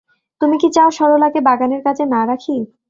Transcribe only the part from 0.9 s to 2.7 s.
সরলাকে বাগানের কাজে না রাখি।